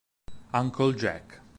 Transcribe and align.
Uncle 0.53 0.97
Jack 0.97 1.41